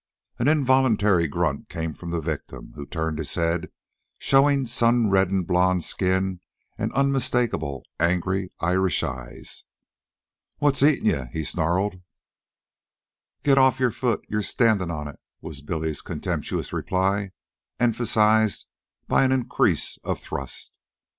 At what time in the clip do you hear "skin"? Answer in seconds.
5.83-6.39